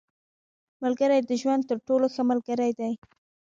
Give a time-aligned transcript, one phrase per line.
[0.83, 2.93] •ملګری د ژوند تر ټولو ښه ملګری دی.